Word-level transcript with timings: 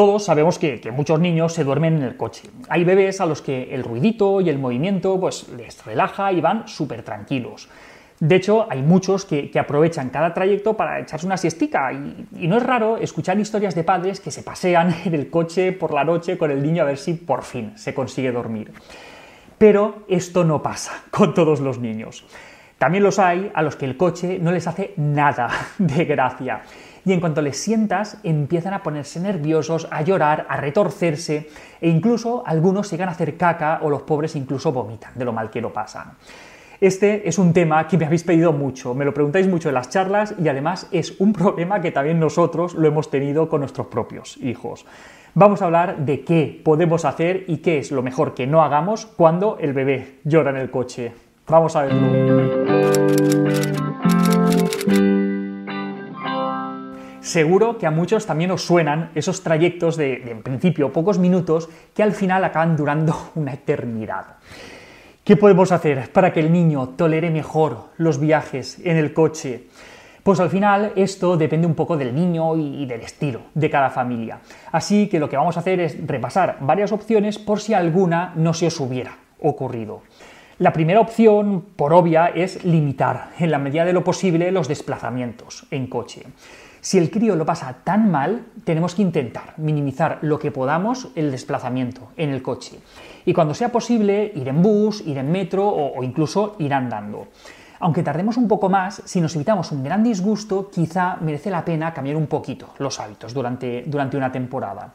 todos 0.00 0.24
sabemos 0.24 0.58
que, 0.58 0.80
muchos 0.92 1.20
niños 1.20 1.52
se 1.52 1.62
duermen 1.62 1.98
en 1.98 2.04
el 2.04 2.16
coche. 2.16 2.48
Hay 2.70 2.84
bebés 2.84 3.20
a 3.20 3.26
los 3.26 3.42
que 3.42 3.74
el 3.74 3.84
ruidito 3.84 4.40
y 4.40 4.48
el 4.48 4.58
movimiento 4.58 5.20
pues, 5.20 5.46
les 5.50 5.84
relaja 5.84 6.32
y 6.32 6.40
van 6.40 6.66
súper 6.66 7.02
tranquilos. 7.02 7.68
De 8.18 8.36
hecho, 8.36 8.66
hay 8.70 8.80
muchos 8.80 9.26
que, 9.26 9.50
aprovechan 9.60 10.08
cada 10.08 10.32
trayecto 10.32 10.72
para 10.74 11.00
echarse 11.00 11.26
una 11.26 11.36
siestica 11.36 11.92
y, 11.92 12.26
y, 12.34 12.48
no 12.48 12.56
es 12.56 12.62
raro 12.62 12.96
escuchar 12.96 13.38
historias 13.38 13.74
de 13.74 13.84
padres 13.84 14.20
que 14.20 14.30
se 14.30 14.42
pasean 14.42 14.96
en 15.04 15.12
el 15.12 15.28
coche 15.28 15.72
por 15.72 15.92
la 15.92 16.02
noche 16.02 16.38
con 16.38 16.50
el 16.50 16.62
niño 16.62 16.84
a 16.84 16.86
ver 16.86 16.96
si 16.96 17.12
por 17.12 17.42
fin 17.42 17.76
se 17.76 17.92
consigue 17.92 18.32
dormir. 18.32 18.72
Pero 19.58 20.04
esto 20.08 20.44
no 20.44 20.62
pasa 20.62 20.92
con 21.10 21.34
todos 21.34 21.60
los 21.60 21.78
niños. 21.78 22.24
También 22.78 23.04
los 23.04 23.18
hay 23.18 23.52
a 23.52 23.60
los 23.60 23.76
que 23.76 23.84
el 23.84 23.98
coche 23.98 24.38
no 24.40 24.50
les 24.50 24.66
hace 24.66 24.94
nada 24.96 25.50
de 25.78 26.06
gracia 26.06 26.62
y 27.04 27.12
en 27.12 27.20
cuanto 27.20 27.42
les 27.42 27.58
sientas 27.58 28.18
empiezan 28.22 28.74
a 28.74 28.82
ponerse 28.82 29.20
nerviosos, 29.20 29.88
a 29.90 30.02
llorar, 30.02 30.46
a 30.48 30.56
retorcerse 30.56 31.48
e 31.80 31.88
incluso 31.88 32.42
algunos 32.46 32.90
llegan 32.90 33.08
a 33.08 33.12
hacer 33.12 33.36
caca 33.36 33.80
o 33.82 33.90
los 33.90 34.02
pobres 34.02 34.36
incluso 34.36 34.72
vomitan 34.72 35.12
de 35.14 35.24
lo 35.24 35.32
mal 35.32 35.50
que 35.50 35.60
lo 35.60 35.72
pasan. 35.72 36.12
Este 36.80 37.28
es 37.28 37.38
un 37.38 37.52
tema 37.52 37.86
que 37.86 37.98
me 37.98 38.06
habéis 38.06 38.24
pedido 38.24 38.54
mucho, 38.54 38.94
me 38.94 39.04
lo 39.04 39.12
preguntáis 39.12 39.46
mucho 39.46 39.68
en 39.68 39.74
las 39.74 39.90
charlas 39.90 40.34
y 40.42 40.48
además 40.48 40.88
es 40.92 41.20
un 41.20 41.32
problema 41.34 41.80
que 41.82 41.90
también 41.92 42.18
nosotros 42.18 42.74
lo 42.74 42.88
hemos 42.88 43.10
tenido 43.10 43.50
con 43.50 43.60
nuestros 43.60 43.88
propios 43.88 44.38
hijos. 44.38 44.86
Vamos 45.34 45.62
a 45.62 45.66
hablar 45.66 45.98
de 45.98 46.24
qué 46.24 46.60
podemos 46.64 47.04
hacer 47.04 47.44
y 47.46 47.58
qué 47.58 47.78
es 47.78 47.92
lo 47.92 48.02
mejor 48.02 48.34
que 48.34 48.46
no 48.46 48.62
hagamos 48.62 49.06
cuando 49.06 49.58
el 49.60 49.72
bebé 49.74 50.20
llora 50.24 50.50
en 50.50 50.56
el 50.56 50.70
coche. 50.70 51.12
Vamos 51.46 51.76
a 51.76 51.82
verlo. 51.82 53.69
Seguro 57.30 57.78
que 57.78 57.86
a 57.86 57.92
muchos 57.92 58.26
también 58.26 58.50
os 58.50 58.66
suenan 58.66 59.12
esos 59.14 59.44
trayectos 59.44 59.96
de, 59.96 60.14
en 60.32 60.42
principio, 60.42 60.92
pocos 60.92 61.20
minutos 61.20 61.68
que 61.94 62.02
al 62.02 62.10
final 62.10 62.42
acaban 62.42 62.76
durando 62.76 63.30
una 63.36 63.54
eternidad. 63.54 64.38
¿Qué 65.22 65.36
podemos 65.36 65.70
hacer 65.70 66.10
para 66.10 66.32
que 66.32 66.40
el 66.40 66.50
niño 66.50 66.88
tolere 66.96 67.30
mejor 67.30 67.90
los 67.98 68.18
viajes 68.18 68.80
en 68.82 68.96
el 68.96 69.12
coche? 69.12 69.68
Pues 70.24 70.40
al 70.40 70.50
final 70.50 70.92
esto 70.96 71.36
depende 71.36 71.68
un 71.68 71.76
poco 71.76 71.96
del 71.96 72.12
niño 72.12 72.56
y 72.56 72.84
del 72.84 73.02
estilo 73.02 73.42
de 73.54 73.70
cada 73.70 73.90
familia. 73.90 74.40
Así 74.72 75.06
que 75.06 75.20
lo 75.20 75.28
que 75.28 75.36
vamos 75.36 75.56
a 75.56 75.60
hacer 75.60 75.78
es 75.78 76.04
repasar 76.04 76.56
varias 76.62 76.90
opciones 76.90 77.38
por 77.38 77.60
si 77.60 77.74
alguna 77.74 78.32
no 78.34 78.52
se 78.54 78.66
os 78.66 78.80
hubiera 78.80 79.16
ocurrido. 79.38 80.02
La 80.58 80.72
primera 80.72 80.98
opción, 80.98 81.64
por 81.76 81.92
obvia, 81.92 82.26
es 82.34 82.64
limitar 82.64 83.30
en 83.38 83.52
la 83.52 83.58
medida 83.58 83.84
de 83.84 83.92
lo 83.92 84.02
posible 84.02 84.50
los 84.50 84.66
desplazamientos 84.66 85.68
en 85.70 85.86
coche. 85.86 86.24
Si 86.80 86.96
el 86.96 87.10
crío 87.10 87.36
lo 87.36 87.44
pasa 87.44 87.76
tan 87.84 88.10
mal, 88.10 88.46
tenemos 88.64 88.94
que 88.94 89.02
intentar 89.02 89.54
minimizar 89.58 90.18
lo 90.22 90.38
que 90.38 90.50
podamos 90.50 91.08
el 91.14 91.30
desplazamiento 91.30 92.08
en 92.16 92.30
el 92.30 92.42
coche. 92.42 92.80
Y 93.26 93.34
cuando 93.34 93.52
sea 93.52 93.70
posible, 93.70 94.32
ir 94.34 94.48
en 94.48 94.62
bus, 94.62 95.02
ir 95.06 95.18
en 95.18 95.30
metro 95.30 95.68
o, 95.68 96.02
incluso 96.02 96.56
ir 96.58 96.72
andando. 96.72 97.28
Aunque 97.80 98.02
tardemos 98.02 98.38
un 98.38 98.48
poco 98.48 98.70
más, 98.70 99.02
si 99.04 99.20
nos 99.20 99.34
evitamos 99.36 99.72
un 99.72 99.84
gran 99.84 100.02
disgusto, 100.02 100.70
quizá 100.70 101.16
merece 101.20 101.50
la 101.50 101.64
pena 101.64 101.92
cambiar 101.92 102.16
un 102.16 102.26
poquito 102.26 102.70
los 102.78 102.98
hábitos 102.98 103.34
durante, 103.34 103.84
durante 103.86 104.16
una 104.16 104.32
temporada. 104.32 104.94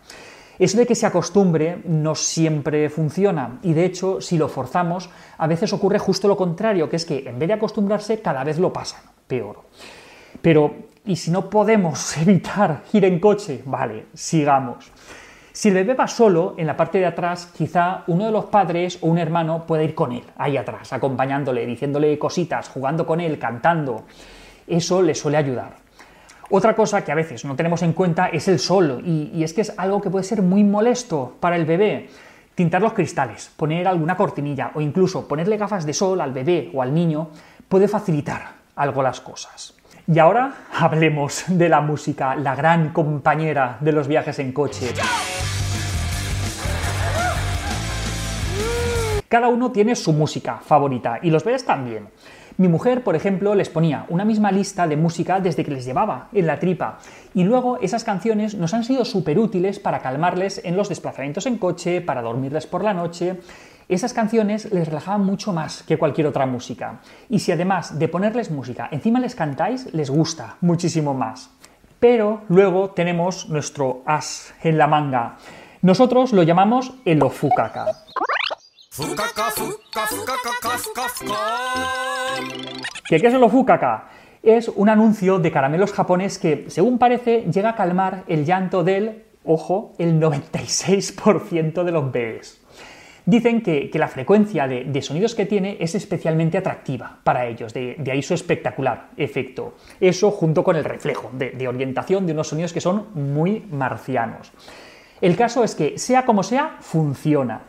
Eso 0.58 0.78
de 0.78 0.88
que 0.88 0.96
se 0.96 1.06
acostumbre 1.06 1.82
no 1.86 2.16
siempre 2.16 2.90
funciona 2.90 3.60
y 3.62 3.74
de 3.74 3.86
hecho 3.86 4.22
si 4.22 4.38
lo 4.38 4.48
forzamos 4.48 5.10
a 5.38 5.48
veces 5.48 5.74
ocurre 5.74 6.00
justo 6.00 6.30
lo 6.30 6.38
contrario, 6.38 6.90
que 6.90 6.96
es 6.96 7.06
que 7.06 7.28
en 7.28 7.38
vez 7.38 7.48
de 7.48 7.56
acostumbrarse 7.56 8.22
cada 8.22 8.44
vez 8.44 8.58
lo 8.58 8.72
pasan 8.72 9.02
peor. 9.28 9.64
Pero 10.46 10.76
y 11.08 11.16
si 11.16 11.32
no 11.32 11.50
podemos 11.50 12.16
evitar 12.22 12.84
ir 12.94 13.04
en 13.04 13.20
coche, 13.20 13.64
vale, 13.66 14.06
sigamos. 14.14 14.92
Si 15.52 15.70
el 15.70 15.74
bebé 15.74 15.96
va 15.96 16.08
solo, 16.08 16.54
en 16.58 16.68
la 16.68 16.78
parte 16.78 17.00
de 17.00 17.08
atrás, 17.08 17.48
quizá 17.48 18.04
uno 18.06 18.28
de 18.28 18.32
los 18.32 18.46
padres 18.46 19.00
o 19.02 19.08
un 19.08 19.18
hermano 19.18 19.66
pueda 19.66 19.82
ir 19.82 19.96
con 19.96 20.12
él, 20.12 20.22
ahí 20.38 20.56
atrás, 20.56 20.94
acompañándole, 20.94 21.66
diciéndole 21.66 22.20
cositas, 22.20 22.70
jugando 22.70 23.08
con 23.08 23.22
él, 23.22 23.40
cantando. 23.40 24.04
Eso 24.68 25.02
le 25.02 25.16
suele 25.16 25.38
ayudar. 25.38 25.78
Otra 26.52 26.76
cosa 26.76 27.04
que 27.04 27.12
a 27.12 27.16
veces 27.16 27.44
no 27.44 27.56
tenemos 27.56 27.82
en 27.82 27.94
cuenta 27.94 28.28
es 28.28 28.48
el 28.48 28.60
sol, 28.60 29.02
y, 29.04 29.44
es 29.44 29.52
que 29.52 29.62
es 29.62 29.74
algo 29.80 30.00
que 30.00 30.12
puede 30.12 30.26
ser 30.26 30.44
muy 30.44 30.64
molesto 30.64 31.38
para 31.40 31.56
el 31.56 31.66
bebé. 31.66 32.08
Tintar 32.54 32.84
los 32.84 32.94
cristales, 32.94 33.52
poner 33.58 33.88
alguna 33.88 34.16
cortinilla 34.16 34.74
o 34.76 34.82
incluso 34.82 35.28
ponerle 35.28 35.58
gafas 35.58 35.88
de 35.88 35.94
sol 35.94 36.22
al 36.22 36.34
bebé 36.34 36.70
o 36.72 36.84
al 36.84 36.94
niño 36.94 37.30
puede 37.68 37.88
facilitar 37.88 38.58
algo 38.76 39.02
las 39.02 39.22
cosas. 39.22 39.76
Y 40.08 40.20
ahora 40.20 40.54
hablemos 40.72 41.46
de 41.48 41.68
la 41.68 41.82
música, 41.82 42.36
la 42.36 42.56
gran 42.56 42.94
compañera 42.94 43.78
de 43.80 43.92
los 43.92 44.08
viajes 44.08 44.38
en 44.38 44.52
coche. 44.52 44.94
Cada 49.28 49.48
uno 49.48 49.72
tiene 49.72 49.96
su 49.96 50.14
música 50.14 50.60
favorita 50.64 51.18
y 51.24 51.32
los 51.32 51.44
bebés 51.44 51.66
también. 51.66 52.10
Mi 52.58 52.68
mujer, 52.68 53.04
por 53.04 53.16
ejemplo, 53.16 53.56
les 53.56 53.70
ponía 53.70 54.06
una 54.10 54.26
misma 54.26 54.52
lista 54.52 54.88
de 54.88 54.96
música 54.96 55.40
desde 55.40 55.66
que 55.66 55.72
les 55.72 55.86
llevaba 55.86 56.30
en 56.34 56.46
la 56.46 56.60
tripa 56.60 57.00
y 57.34 57.44
luego 57.44 57.80
esas 57.82 58.04
canciones 58.04 58.54
nos 58.54 58.76
han 58.76 58.84
sido 58.84 59.06
súper 59.06 59.40
útiles 59.40 59.80
para 59.80 60.00
calmarles 60.00 60.62
en 60.64 60.78
los 60.78 60.88
desplazamientos 60.88 61.48
en 61.48 61.58
coche, 61.58 62.00
para 62.00 62.22
dormirles 62.22 62.68
por 62.68 62.84
la 62.84 62.94
noche 62.94 63.40
esas 63.88 64.14
canciones 64.14 64.72
les 64.72 64.88
relajaban 64.88 65.24
mucho 65.24 65.54
más 65.54 65.84
que 65.84 65.98
cualquier 65.98 66.28
otra 66.28 66.48
música. 66.48 67.02
Y 67.30 67.40
si 67.40 67.52
además 67.52 68.00
de 68.00 68.08
ponerles 68.08 68.50
música 68.50 68.90
encima 68.92 69.20
les 69.20 69.36
cantáis, 69.36 69.94
les 69.94 70.10
gusta 70.10 70.58
muchísimo 70.62 71.14
más. 71.14 71.52
Pero 72.00 72.42
luego 72.50 72.90
tenemos 72.90 73.48
nuestro 73.50 74.02
as 74.06 74.54
en 74.64 74.78
la 74.78 74.88
manga. 74.88 75.38
Nosotros 75.82 76.34
lo 76.34 76.42
llamamos 76.44 76.94
el 77.06 77.22
ofukaka. 77.22 77.86
¿Qué, 83.08 83.20
¿Qué 83.20 83.28
es 83.28 83.34
el 83.34 83.44
ofukaka? 83.44 84.10
Es 84.42 84.68
un 84.68 84.90
anuncio 84.90 85.38
de 85.38 85.52
caramelos 85.52 85.92
japonés 85.92 86.40
que, 86.40 86.66
según 86.70 86.98
parece, 86.98 87.46
llega 87.52 87.72
a 87.72 87.76
calmar 87.76 88.24
el 88.28 88.46
llanto 88.46 88.84
del, 88.84 89.26
ojo, 89.44 89.94
el 90.00 90.20
96% 90.20 91.84
de 91.84 91.92
los 91.92 92.12
bebés 92.12 92.65
dicen 93.26 93.62
que, 93.62 93.90
la 93.94 94.08
frecuencia 94.08 94.68
de, 94.68 95.02
sonidos 95.02 95.36
que 95.36 95.46
tiene 95.46 95.78
es 95.80 95.96
especialmente 95.96 96.58
atractiva 96.58 97.20
para 97.24 97.46
ellos, 97.46 97.74
de, 97.74 97.98
ahí 98.12 98.22
su 98.22 98.34
espectacular 98.34 99.10
efecto. 99.18 99.76
Eso 100.00 100.32
junto 100.32 100.64
con 100.64 100.76
el 100.76 100.84
reflejo 100.84 101.32
de, 101.34 101.68
orientación 101.68 102.26
de 102.26 102.34
unos 102.34 102.50
sonidos 102.50 102.74
que 102.74 102.82
son 102.82 103.08
muy 103.14 103.66
marcianos. 103.72 104.52
El 105.22 105.36
caso 105.36 105.64
es 105.64 105.76
que, 105.76 105.98
sea 105.98 106.26
como 106.26 106.44
sea, 106.44 106.78
funciona. 106.82 107.62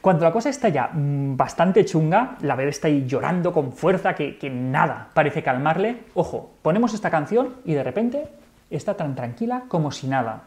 Cuando 0.00 0.24
la 0.24 0.32
cosa 0.32 0.48
está 0.48 0.68
ya 0.68 0.88
mm, 0.92 1.36
bastante 1.36 1.84
chunga, 1.84 2.36
la 2.40 2.56
bebé 2.56 2.70
está 2.70 2.88
ahí 2.88 3.04
llorando 3.06 3.52
con 3.52 3.72
fuerza 3.72 4.14
que, 4.14 4.36
que 4.36 4.50
nada 4.50 5.10
parece 5.14 5.42
calmarle, 5.42 5.98
ojo, 6.14 6.50
ponemos 6.62 6.94
esta 6.94 7.10
canción 7.10 7.56
y 7.64 7.74
de 7.74 7.84
repente 7.84 8.24
está 8.68 8.94
tan 8.94 9.14
tranquila 9.14 9.64
como 9.68 9.92
si 9.92 10.08
nada. 10.08 10.44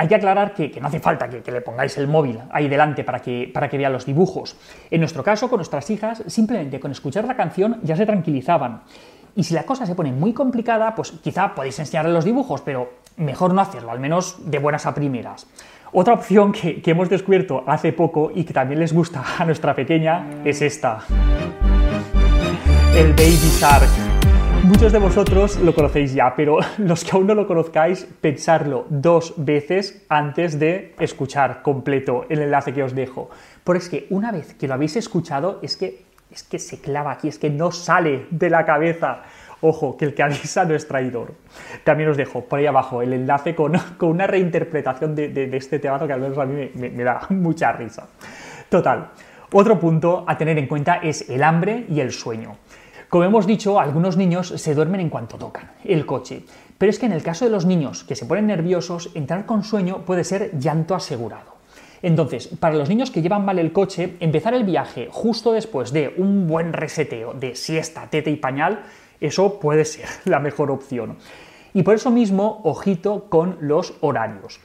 Hay 0.00 0.08
que 0.08 0.14
aclarar 0.14 0.54
que, 0.54 0.80
no 0.80 0.86
hace 0.88 0.98
falta 0.98 1.28
que, 1.28 1.52
le 1.52 1.60
pongáis 1.60 1.98
el 1.98 2.08
móvil 2.08 2.38
ahí 2.52 2.68
delante 2.68 3.04
para 3.04 3.20
que, 3.20 3.50
para 3.52 3.68
que 3.68 3.76
vea 3.76 3.90
los 3.90 4.06
dibujos. 4.06 4.56
En 4.90 5.00
nuestro 5.00 5.22
caso, 5.22 5.50
con 5.50 5.58
nuestras 5.58 5.90
hijas, 5.90 6.22
simplemente 6.26 6.80
con 6.80 6.90
escuchar 6.90 7.26
la 7.26 7.36
canción 7.36 7.78
ya 7.82 7.94
se 7.96 8.06
tranquilizaban. 8.06 8.80
Y 9.36 9.44
si 9.44 9.52
la 9.52 9.64
cosa 9.64 9.84
se 9.84 9.94
pone 9.94 10.10
muy 10.10 10.32
complicada, 10.32 10.94
pues 10.94 11.12
quizá 11.12 11.54
podéis 11.54 11.78
enseñarle 11.80 12.14
los 12.14 12.24
dibujos, 12.24 12.62
pero 12.62 12.94
mejor 13.18 13.52
no 13.52 13.60
hacerlo, 13.60 13.90
al 13.90 14.00
menos 14.00 14.38
de 14.50 14.58
buenas 14.58 14.86
a 14.86 14.94
primeras. 14.94 15.46
Otra 15.92 16.14
opción 16.14 16.52
que, 16.52 16.80
que 16.80 16.92
hemos 16.92 17.10
descubierto 17.10 17.62
hace 17.66 17.92
poco 17.92 18.32
y 18.34 18.44
que 18.44 18.54
también 18.54 18.80
les 18.80 18.94
gusta 18.94 19.22
a 19.38 19.44
nuestra 19.44 19.74
pequeña 19.74 20.24
es 20.46 20.62
esta. 20.62 21.00
El 22.96 23.12
Baby 23.12 23.50
Shark. 23.60 23.99
Muchos 24.70 24.92
de 24.92 25.00
vosotros 25.00 25.58
lo 25.58 25.74
conocéis 25.74 26.14
ya, 26.14 26.32
pero 26.36 26.58
los 26.78 27.02
que 27.02 27.10
aún 27.10 27.26
no 27.26 27.34
lo 27.34 27.48
conozcáis, 27.48 28.06
pensarlo 28.20 28.86
dos 28.88 29.34
veces 29.36 30.06
antes 30.08 30.60
de 30.60 30.94
escuchar 31.00 31.62
completo 31.62 32.24
el 32.28 32.40
enlace 32.40 32.72
que 32.72 32.84
os 32.84 32.94
dejo. 32.94 33.30
Porque 33.64 33.78
es 33.82 33.88
que 33.88 34.06
una 34.10 34.30
vez 34.30 34.54
que 34.54 34.68
lo 34.68 34.74
habéis 34.74 34.94
escuchado, 34.94 35.58
es 35.60 35.76
que, 35.76 36.04
es 36.30 36.44
que 36.44 36.60
se 36.60 36.80
clava 36.80 37.10
aquí, 37.10 37.26
es 37.26 37.40
que 37.40 37.50
no 37.50 37.72
sale 37.72 38.26
de 38.30 38.48
la 38.48 38.64
cabeza. 38.64 39.24
Ojo, 39.60 39.96
que 39.96 40.04
el 40.04 40.14
que 40.14 40.22
avisa 40.22 40.64
no 40.64 40.76
es 40.76 40.86
traidor. 40.86 41.34
También 41.82 42.08
os 42.08 42.16
dejo 42.16 42.44
por 42.44 42.60
ahí 42.60 42.66
abajo 42.66 43.02
el 43.02 43.12
enlace 43.12 43.56
con, 43.56 43.72
una 44.02 44.28
reinterpretación 44.28 45.16
de, 45.16 45.50
este 45.52 45.80
teatro 45.80 46.06
que 46.06 46.12
al 46.12 46.20
menos 46.20 46.38
a 46.38 46.44
mí 46.44 46.70
me 46.74 47.02
da 47.02 47.22
mucha 47.30 47.72
risa. 47.72 48.06
Total. 48.68 49.08
Otro 49.50 49.80
punto 49.80 50.24
a 50.28 50.38
tener 50.38 50.56
en 50.58 50.68
cuenta 50.68 50.98
es 51.02 51.28
el 51.28 51.42
hambre 51.42 51.86
y 51.88 51.98
el 51.98 52.12
sueño. 52.12 52.56
Como 53.10 53.24
hemos 53.24 53.44
dicho, 53.44 53.80
algunos 53.80 54.16
niños 54.16 54.54
se 54.56 54.72
duermen 54.72 55.00
en 55.00 55.10
cuanto 55.10 55.36
tocan 55.36 55.72
el 55.82 56.06
coche, 56.06 56.44
pero 56.78 56.90
es 56.90 56.98
que 57.00 57.06
en 57.06 57.12
el 57.12 57.24
caso 57.24 57.44
de 57.44 57.50
los 57.50 57.66
niños 57.66 58.04
que 58.04 58.14
se 58.14 58.24
ponen 58.24 58.46
nerviosos, 58.46 59.10
entrar 59.14 59.46
con 59.46 59.64
sueño 59.64 60.04
puede 60.06 60.22
ser 60.22 60.56
llanto 60.60 60.94
asegurado. 60.94 61.56
Entonces, 62.02 62.46
para 62.46 62.76
los 62.76 62.88
niños 62.88 63.10
que 63.10 63.20
llevan 63.20 63.44
mal 63.44 63.58
el 63.58 63.72
coche, 63.72 64.16
empezar 64.20 64.54
el 64.54 64.62
viaje 64.62 65.08
justo 65.10 65.50
después 65.50 65.92
de 65.92 66.14
un 66.18 66.46
buen 66.46 66.72
reseteo 66.72 67.34
de 67.34 67.56
siesta, 67.56 68.06
tete 68.08 68.30
y 68.30 68.36
pañal, 68.36 68.84
eso 69.20 69.58
puede 69.58 69.84
ser 69.84 70.06
la 70.24 70.38
mejor 70.38 70.70
opción. 70.70 71.16
Y 71.74 71.82
por 71.82 71.96
eso 71.96 72.12
mismo, 72.12 72.60
ojito 72.62 73.24
con 73.28 73.56
los 73.60 73.94
horarios. 74.02 74.60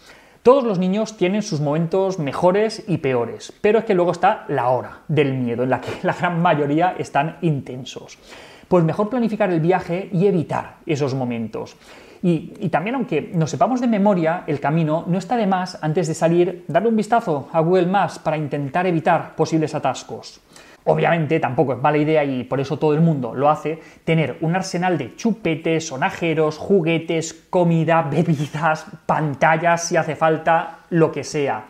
Todos 0.45 0.63
los 0.63 0.77
niños 0.77 1.17
tienen 1.17 1.41
sus 1.41 1.59
momentos 1.59 2.19
mejores 2.19 2.83
y 2.87 2.99
peores, 2.99 3.51
pero 3.61 3.79
es 3.79 3.85
que 3.85 3.95
luego 3.95 4.11
está 4.11 4.45
la 4.47 4.69
hora 4.69 4.99
del 5.07 5.33
miedo, 5.33 5.63
en 5.63 5.71
la 5.71 5.81
que 5.81 5.89
la 6.03 6.13
gran 6.13 6.39
mayoría 6.39 6.93
están 6.99 7.37
intensos. 7.41 8.19
Pues 8.67 8.83
mejor 8.83 9.09
planificar 9.09 9.49
el 9.49 9.59
viaje 9.59 10.07
y 10.13 10.27
evitar 10.27 10.75
esos 10.85 11.15
momentos. 11.15 11.75
Y, 12.21 12.69
también, 12.69 12.93
aunque 12.93 13.31
nos 13.33 13.49
sepamos 13.49 13.81
de 13.81 13.87
memoria 13.87 14.43
el 14.45 14.59
camino, 14.59 15.03
no 15.07 15.17
está 15.17 15.35
de 15.35 15.47
más 15.47 15.79
antes 15.81 16.07
de 16.07 16.13
salir 16.13 16.63
darle 16.67 16.89
un 16.89 16.95
vistazo 16.95 17.49
a 17.51 17.59
Google 17.61 17.87
Maps 17.87 18.19
para 18.19 18.37
intentar 18.37 18.85
evitar 18.85 19.35
posibles 19.35 19.73
atascos. 19.73 20.41
Obviamente 20.85 21.39
tampoco 21.39 21.73
es 21.73 21.81
mala 21.81 21.97
idea 21.97 22.23
y 22.23 22.43
por 22.43 22.59
eso 22.59 22.77
todo 22.77 22.93
el 22.93 23.01
mundo 23.01 23.33
lo 23.33 23.49
hace, 23.49 23.79
tener 24.03 24.37
un 24.41 24.55
arsenal 24.55 24.99
de 24.99 25.15
chupetes, 25.15 25.87
sonajeros, 25.87 26.57
juguetes, 26.57 27.33
comida, 27.49 28.03
bebidas, 28.11 28.85
pantallas 29.05 29.87
si 29.87 29.97
hace 29.97 30.15
falta, 30.15 30.79
lo 30.91 31.11
que 31.11 31.23
sea. 31.23 31.65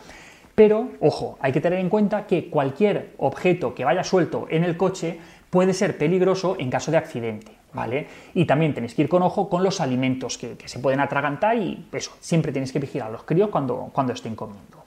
Pero, 0.53 0.89
ojo, 0.99 1.37
hay 1.41 1.51
que 1.51 1.61
tener 1.61 1.79
en 1.79 1.89
cuenta 1.89 2.27
que 2.27 2.49
cualquier 2.49 3.13
objeto 3.17 3.73
que 3.73 3.85
vaya 3.85 4.03
suelto 4.03 4.47
en 4.49 4.63
el 4.63 4.77
coche 4.77 5.19
puede 5.49 5.73
ser 5.73 5.97
peligroso 5.97 6.55
en 6.59 6.69
caso 6.69 6.91
de 6.91 6.97
accidente, 6.97 7.53
¿vale? 7.73 8.07
Y 8.33 8.45
también 8.45 8.73
tenéis 8.73 8.95
que 8.95 9.03
ir 9.03 9.09
con 9.09 9.21
ojo 9.21 9.49
con 9.49 9.63
los 9.63 9.79
alimentos 9.79 10.37
que, 10.37 10.57
se 10.65 10.79
pueden 10.79 10.99
atragantar 10.99 11.57
y 11.57 11.87
eso, 11.93 12.11
siempre 12.19 12.51
tenéis 12.51 12.73
que 12.73 12.79
vigilar 12.79 13.07
a 13.07 13.11
los 13.11 13.23
críos 13.23 13.49
cuando, 13.49 13.89
cuando 13.93 14.13
estén 14.13 14.35
comiendo. 14.35 14.84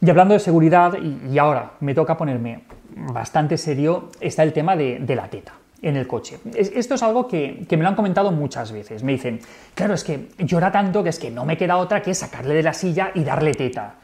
Y 0.00 0.10
hablando 0.10 0.34
de 0.34 0.40
seguridad, 0.40 0.94
y 1.00 1.38
ahora 1.38 1.72
me 1.80 1.94
toca 1.94 2.16
ponerme 2.16 2.64
bastante 2.96 3.58
serio 3.58 4.10
está 4.20 4.42
el 4.42 4.52
tema 4.52 4.74
de, 4.74 5.04
la 5.14 5.28
teta 5.28 5.52
en 5.82 5.96
el 5.96 6.06
coche. 6.06 6.38
Esto 6.54 6.94
es 6.94 7.02
algo 7.02 7.28
que, 7.28 7.66
me 7.70 7.76
lo 7.76 7.88
han 7.88 7.94
comentado 7.94 8.32
muchas 8.32 8.72
veces. 8.72 9.02
Me 9.02 9.12
dicen, 9.12 9.40
claro, 9.74 9.94
es 9.94 10.02
que 10.02 10.30
llora 10.38 10.72
tanto 10.72 11.02
que 11.02 11.10
es 11.10 11.18
que 11.18 11.30
no 11.30 11.44
me 11.44 11.56
queda 11.56 11.76
otra 11.76 12.02
que 12.02 12.14
sacarle 12.14 12.54
de 12.54 12.62
la 12.62 12.72
silla 12.72 13.12
y 13.14 13.22
darle 13.22 13.52
teta. 13.52 13.96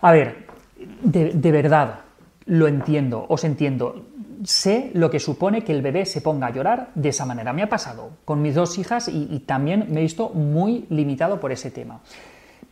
A 0.00 0.12
ver, 0.12 0.46
de, 1.02 1.52
verdad, 1.52 2.00
lo 2.46 2.68
entiendo, 2.68 3.26
os 3.28 3.44
entiendo. 3.44 4.06
Sé 4.44 4.90
lo 4.94 5.10
que 5.10 5.20
supone 5.20 5.64
que 5.64 5.72
el 5.72 5.80
bebé 5.80 6.04
se 6.04 6.20
ponga 6.20 6.48
a 6.48 6.50
llorar 6.50 6.90
de 6.94 7.08
esa 7.08 7.24
manera. 7.24 7.52
Me 7.52 7.62
ha 7.62 7.68
pasado 7.68 8.10
con 8.24 8.42
mis 8.42 8.54
dos 8.54 8.78
hijas 8.78 9.08
y 9.08 9.40
también 9.40 9.86
me 9.88 10.00
he 10.00 10.02
visto 10.02 10.28
muy 10.30 10.86
limitado 10.90 11.40
por 11.40 11.50
ese 11.50 11.70
tema. 11.70 12.00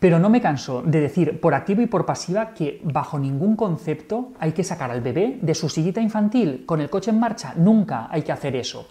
Pero 0.02 0.18
no 0.18 0.30
me 0.30 0.40
canso 0.40 0.82
de 0.82 1.00
decir 1.00 1.38
por 1.40 1.54
activa 1.54 1.80
y 1.80 1.86
por 1.86 2.04
pasiva 2.04 2.54
que 2.54 2.80
bajo 2.82 3.20
ningún 3.20 3.54
concepto 3.54 4.32
hay 4.40 4.50
que 4.50 4.64
sacar 4.64 4.90
al 4.90 5.00
bebé 5.00 5.38
de 5.40 5.54
su 5.54 5.68
sillita 5.68 6.00
infantil 6.00 6.64
con 6.66 6.80
el 6.80 6.90
coche 6.90 7.12
en 7.12 7.20
marcha. 7.20 7.54
Nunca 7.54 8.08
hay 8.10 8.22
que 8.22 8.32
hacer 8.32 8.56
eso. 8.56 8.88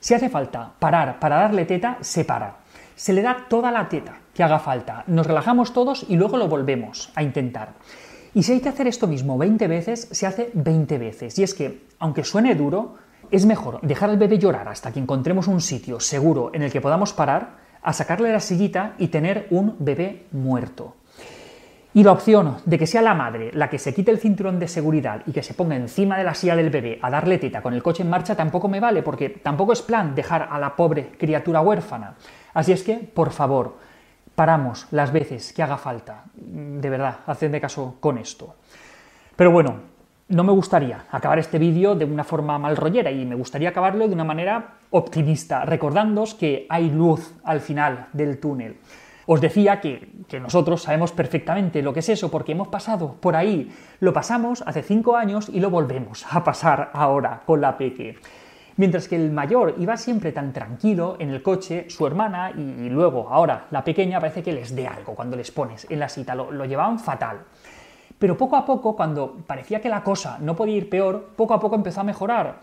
Si 0.00 0.14
hace 0.14 0.30
falta 0.30 0.72
parar 0.78 1.20
para 1.20 1.36
darle 1.36 1.66
teta, 1.66 1.98
se 2.00 2.24
para. 2.24 2.60
Se 2.96 3.12
le 3.12 3.20
da 3.20 3.44
toda 3.50 3.70
la 3.70 3.90
teta 3.90 4.20
que 4.32 4.42
haga 4.42 4.58
falta. 4.58 5.04
Nos 5.06 5.26
relajamos 5.26 5.74
todos 5.74 6.06
y 6.08 6.16
luego 6.16 6.38
lo 6.38 6.48
volvemos 6.48 7.12
a 7.14 7.22
intentar. 7.22 7.74
Y 8.32 8.42
si 8.42 8.52
hay 8.52 8.60
que 8.60 8.70
hacer 8.70 8.86
esto 8.86 9.06
mismo 9.06 9.36
20 9.36 9.68
veces, 9.68 10.08
se 10.12 10.26
hace 10.26 10.50
20 10.54 10.96
veces. 10.96 11.38
Y 11.38 11.42
es 11.42 11.52
que, 11.52 11.88
aunque 11.98 12.24
suene 12.24 12.54
duro, 12.54 12.94
es 13.30 13.44
mejor 13.44 13.82
dejar 13.82 14.08
al 14.08 14.16
bebé 14.16 14.38
llorar 14.38 14.66
hasta 14.68 14.92
que 14.92 15.00
encontremos 15.00 15.46
un 15.46 15.60
sitio 15.60 16.00
seguro 16.00 16.52
en 16.54 16.62
el 16.62 16.72
que 16.72 16.80
podamos 16.80 17.12
parar 17.12 17.67
a 17.82 17.92
sacarle 17.92 18.32
la 18.32 18.40
sillita 18.40 18.94
y 18.98 19.08
tener 19.08 19.46
un 19.50 19.76
bebé 19.78 20.26
muerto. 20.32 20.96
Y 21.94 22.04
la 22.04 22.12
opción 22.12 22.58
de 22.64 22.78
que 22.78 22.86
sea 22.86 23.02
la 23.02 23.14
madre 23.14 23.50
la 23.54 23.70
que 23.70 23.78
se 23.78 23.94
quite 23.94 24.10
el 24.10 24.18
cinturón 24.18 24.58
de 24.58 24.68
seguridad 24.68 25.22
y 25.26 25.32
que 25.32 25.42
se 25.42 25.54
ponga 25.54 25.74
encima 25.74 26.18
de 26.18 26.24
la 26.24 26.34
silla 26.34 26.54
del 26.54 26.70
bebé 26.70 26.98
a 27.02 27.10
darle 27.10 27.38
teta 27.38 27.62
con 27.62 27.74
el 27.74 27.82
coche 27.82 28.02
en 28.02 28.10
marcha 28.10 28.36
tampoco 28.36 28.68
me 28.68 28.78
vale, 28.78 29.02
porque 29.02 29.30
tampoco 29.30 29.72
es 29.72 29.82
plan 29.82 30.14
dejar 30.14 30.48
a 30.50 30.58
la 30.58 30.76
pobre 30.76 31.12
criatura 31.18 31.60
huérfana. 31.60 32.14
Así 32.54 32.72
es 32.72 32.82
que, 32.82 32.96
por 32.96 33.30
favor, 33.30 33.78
paramos 34.34 34.86
las 34.92 35.10
veces 35.10 35.52
que 35.52 35.62
haga 35.62 35.78
falta. 35.78 36.24
De 36.34 36.90
verdad, 36.90 37.18
hacedme 37.26 37.60
caso 37.60 37.96
con 37.98 38.18
esto. 38.18 38.54
Pero 39.34 39.50
bueno, 39.50 39.80
no 40.28 40.44
me 40.44 40.52
gustaría 40.52 41.06
acabar 41.10 41.38
este 41.38 41.58
vídeo 41.58 41.94
de 41.94 42.04
una 42.04 42.24
forma 42.24 42.58
mal 42.58 42.76
rollera 42.76 43.10
y 43.10 43.24
me 43.24 43.34
gustaría 43.34 43.70
acabarlo 43.70 44.06
de 44.06 44.14
una 44.14 44.24
manera 44.24 44.74
optimista, 44.90 45.64
recordándoos 45.64 46.34
que 46.34 46.66
hay 46.68 46.90
luz 46.90 47.34
al 47.44 47.60
final 47.60 48.08
del 48.12 48.38
túnel. 48.38 48.76
Os 49.26 49.40
decía 49.40 49.80
que, 49.80 50.10
que, 50.26 50.40
nosotros 50.40 50.82
sabemos 50.82 51.12
perfectamente 51.12 51.82
lo 51.82 51.92
que 51.92 52.00
es 52.00 52.08
eso 52.08 52.30
porque 52.30 52.52
hemos 52.52 52.68
pasado 52.68 53.16
por 53.20 53.36
ahí. 53.36 53.70
Lo 54.00 54.12
pasamos 54.12 54.62
hace 54.66 54.82
cinco 54.82 55.16
años 55.16 55.50
y 55.50 55.60
lo 55.60 55.68
volvemos 55.68 56.24
a 56.30 56.42
pasar 56.44 56.90
ahora 56.94 57.42
con 57.44 57.60
la 57.60 57.76
peque. 57.76 58.16
Mientras 58.76 59.08
que 59.08 59.16
el 59.16 59.30
mayor 59.30 59.74
iba 59.78 59.96
siempre 59.96 60.32
tan 60.32 60.52
tranquilo 60.52 61.16
en 61.18 61.30
el 61.30 61.42
coche, 61.42 61.86
su 61.88 62.06
hermana 62.06 62.52
y, 62.52 62.88
luego 62.88 63.28
ahora 63.28 63.66
la 63.70 63.84
pequeña 63.84 64.20
parece 64.20 64.42
que 64.42 64.52
les 64.52 64.74
dé 64.74 64.86
algo 64.86 65.14
cuando 65.14 65.36
les 65.36 65.50
pones 65.50 65.86
en 65.90 65.98
la 65.98 66.08
cita, 66.08 66.34
lo 66.34 66.64
llevaban 66.64 66.98
fatal. 66.98 67.40
Pero 68.18 68.36
poco 68.36 68.56
a 68.56 68.64
poco, 68.64 68.96
cuando 68.96 69.36
parecía 69.46 69.80
que 69.80 69.88
la 69.88 70.02
cosa 70.02 70.38
no 70.40 70.56
podía 70.56 70.76
ir 70.76 70.90
peor, 70.90 71.30
poco 71.36 71.54
a 71.54 71.60
poco 71.60 71.76
empezó 71.76 72.00
a 72.00 72.04
mejorar. 72.04 72.60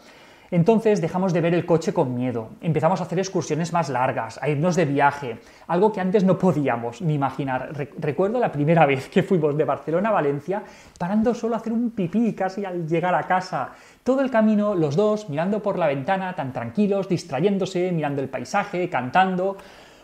Entonces 0.51 1.01
dejamos 1.01 1.33
de 1.33 1.41
ver 1.41 1.53
el 1.53 1.65
coche 1.65 1.93
con 1.93 2.13
miedo, 2.13 2.49
empezamos 2.61 3.01
a 3.01 3.05
hacer 3.05 3.17
excursiones 3.17 3.73
más 3.73 3.89
largas, 3.89 4.39
a 4.41 4.47
irnos 4.47 4.75
de 4.75 4.85
viaje, 4.85 5.39
algo 5.67 5.91
que 5.91 6.01
antes 6.01 6.23
no 6.23 6.37
podíamos 6.37 7.01
ni 7.01 7.15
imaginar. 7.15 7.71
recuerdo 7.97 8.39
la 8.39 8.51
primera 8.51 8.85
vez 8.91 9.09
que 9.09 9.23
fuimos 9.23 9.57
de 9.57 9.65
Barcelona 9.65 10.09
a 10.09 10.13
Valencia, 10.13 10.63
parando 10.99 11.33
solo 11.33 11.55
a 11.55 11.57
hacer 11.57 11.73
un 11.73 11.91
pipí 11.91 12.33
casi 12.33 12.63
al 12.63 12.87
llegar 12.87 13.15
a 13.15 13.23
casa. 13.23 13.71
Todo 14.03 14.21
el 14.21 14.29
camino, 14.29 14.75
los 14.75 14.95
dos, 14.95 15.29
mirando 15.29 15.63
por 15.63 15.79
la 15.79 15.87
ventana, 15.87 16.35
tan 16.35 16.53
tranquilos, 16.53 17.09
distrayéndose, 17.09 17.91
mirando 17.91 18.21
el 18.21 18.29
paisaje, 18.29 18.87
cantando. 18.87 19.57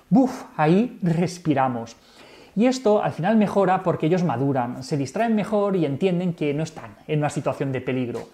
¡Buf! 0.10 0.46
Ahí 0.58 0.98
respiramos. 1.04 1.96
Y 2.56 2.66
esto 2.66 3.02
al 3.04 3.14
final 3.14 3.38
mejora 3.38 3.82
porque 3.84 4.08
ellos 4.08 4.24
maduran, 4.24 4.84
se 4.84 4.98
distraen 4.98 5.36
mejor 5.36 5.76
y 5.76 5.86
entienden 5.86 6.34
que 6.34 6.54
no 6.54 6.64
están 6.64 6.96
en 7.08 7.20
una 7.20 7.30
situación 7.30 7.72
de 7.72 7.82
peligro. 7.82 8.30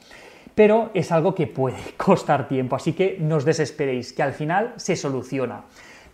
Pero 0.56 0.90
es 0.94 1.12
algo 1.12 1.36
que 1.36 1.48
puede 1.48 1.78
costar 1.98 2.48
tiempo, 2.48 2.76
así 2.76 2.94
que 2.94 3.18
no 3.20 3.36
os 3.36 3.46
desesperéis, 3.46 4.14
que 4.14 4.24
al 4.24 4.34
final 4.34 4.74
se 4.78 4.96
soluciona. 4.96 5.62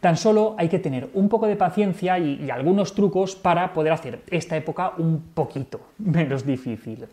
Tan 0.02 0.18
solo 0.18 0.56
hay 0.58 0.68
que 0.68 0.80
tener 0.80 1.10
un 1.14 1.30
poco 1.30 1.48
de 1.48 1.56
paciencia 1.56 2.20
y, 2.20 2.44
y 2.44 2.50
algunos 2.50 2.94
trucos 2.94 3.38
para 3.38 3.72
poder 3.72 3.94
hacer 3.94 4.22
esta 4.30 4.58
época 4.58 4.94
un 4.98 5.32
poquito 5.34 5.80
menos 5.98 6.46
difícil. 6.46 7.08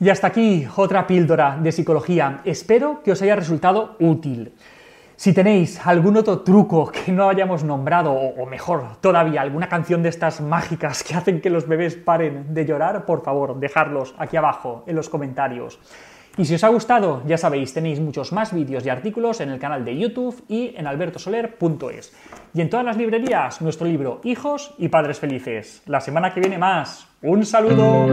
Y 0.00 0.10
hasta 0.10 0.28
aquí 0.28 0.66
otra 0.76 1.06
píldora 1.06 1.58
de 1.60 1.72
psicología. 1.72 2.40
Espero 2.44 3.02
que 3.02 3.12
os 3.12 3.22
haya 3.22 3.34
resultado 3.34 3.96
útil. 3.98 4.52
Si 5.18 5.32
tenéis 5.32 5.84
algún 5.84 6.16
otro 6.16 6.42
truco 6.42 6.92
que 6.92 7.10
no 7.10 7.28
hayamos 7.28 7.64
nombrado, 7.64 8.12
o 8.12 8.46
mejor 8.46 8.98
todavía, 9.00 9.42
alguna 9.42 9.68
canción 9.68 10.00
de 10.00 10.10
estas 10.10 10.40
mágicas 10.40 11.02
que 11.02 11.16
hacen 11.16 11.40
que 11.40 11.50
los 11.50 11.66
bebés 11.66 11.96
paren 11.96 12.54
de 12.54 12.64
llorar, 12.64 13.04
por 13.04 13.24
favor, 13.24 13.58
dejadlos 13.58 14.14
aquí 14.16 14.36
abajo 14.36 14.84
en 14.86 14.94
los 14.94 15.08
comentarios. 15.08 15.80
Y 16.36 16.44
si 16.44 16.54
os 16.54 16.62
ha 16.62 16.68
gustado, 16.68 17.24
ya 17.26 17.36
sabéis, 17.36 17.74
tenéis 17.74 17.98
muchos 17.98 18.32
más 18.32 18.54
vídeos 18.54 18.86
y 18.86 18.90
artículos 18.90 19.40
en 19.40 19.48
el 19.48 19.58
canal 19.58 19.84
de 19.84 19.98
YouTube 19.98 20.40
y 20.46 20.72
en 20.76 20.86
albertosoler.es. 20.86 22.14
Y 22.54 22.60
en 22.60 22.70
todas 22.70 22.86
las 22.86 22.96
librerías, 22.96 23.60
nuestro 23.60 23.88
libro 23.88 24.20
Hijos 24.22 24.72
y 24.78 24.86
Padres 24.86 25.18
Felices. 25.18 25.82
La 25.86 26.00
semana 26.00 26.32
que 26.32 26.38
viene 26.38 26.58
más. 26.58 27.08
¡Un 27.22 27.44
saludo! 27.44 28.06